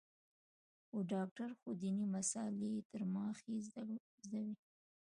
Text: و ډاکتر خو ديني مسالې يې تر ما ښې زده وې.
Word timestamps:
و 0.95 0.97
ډاکتر 1.11 1.49
خو 1.59 1.69
ديني 1.81 2.05
مسالې 2.15 2.67
يې 2.75 2.81
تر 2.91 3.01
ما 3.13 3.27
ښې 3.39 3.55
زده 3.67 3.83
وې. 4.31 4.47